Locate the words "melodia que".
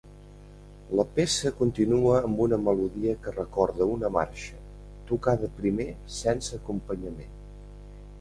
2.67-3.33